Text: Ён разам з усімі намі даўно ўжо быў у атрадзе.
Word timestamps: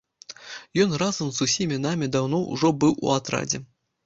Ён 0.83 0.95
разам 1.01 1.29
з 1.35 1.45
усімі 1.49 1.77
намі 1.85 2.09
даўно 2.17 2.41
ўжо 2.55 2.73
быў 2.81 2.97
у 3.05 3.13
атрадзе. 3.19 3.63